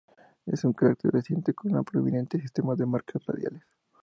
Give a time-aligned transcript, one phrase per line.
[0.47, 3.61] Es un cráter reciente, con un prominente sistema de marcas radiales.